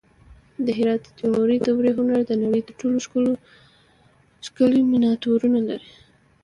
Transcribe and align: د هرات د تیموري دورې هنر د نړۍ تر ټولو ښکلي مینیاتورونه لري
د 0.65 0.67
هرات 0.77 1.01
د 1.05 1.09
تیموري 1.19 1.57
دورې 1.67 1.91
هنر 1.97 2.19
د 2.27 2.31
نړۍ 2.43 2.61
تر 2.67 2.73
ټولو 2.81 2.97
ښکلي 4.45 4.81
مینیاتورونه 4.91 5.59
لري 5.69 5.91